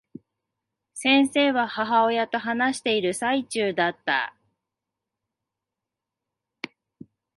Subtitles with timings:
[0.95, 4.33] 先生は、母親と話している最中だった。